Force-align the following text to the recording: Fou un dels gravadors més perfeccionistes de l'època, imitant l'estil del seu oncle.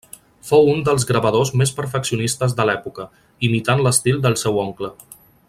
Fou 0.51 0.69
un 0.69 0.79
dels 0.87 1.03
gravadors 1.09 1.51
més 1.61 1.73
perfeccionistes 1.81 2.57
de 2.61 2.67
l'època, 2.71 3.05
imitant 3.51 3.85
l'estil 3.89 4.19
del 4.25 4.41
seu 4.47 4.59
oncle. 4.65 4.91